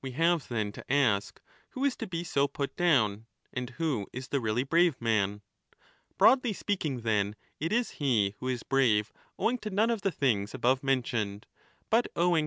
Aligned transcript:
We 0.00 0.12
have 0.12 0.48
then 0.48 0.72
to 0.72 0.84
ask 0.90 1.42
who 1.72 1.84
is 1.84 1.94
to 1.96 2.06
be 2.06 2.24
so 2.24 2.48
put 2.48 2.74
down, 2.74 3.26
and 3.52 3.68
who 3.68 4.06
is 4.14 4.28
the 4.28 4.40
really 4.40 4.62
brave 4.62 4.98
man. 4.98 5.42
Broadly 6.16 6.54
speaking, 6.54 7.02
then, 7.02 7.36
it 7.60 7.70
is 7.70 7.90
he 8.00 8.34
who 8.38 8.48
is 8.48 8.62
brave 8.62 9.12
owing 9.38 9.58
to 9.58 9.68
none 9.68 9.90
of 9.90 10.00
the 10.00 10.10
things 10.10 10.54
above 10.54 10.82
men 10.82 11.02
36 11.02 11.44
1191*4 12.16 12.36
= 12.36 12.36
E.X. 12.38 12.46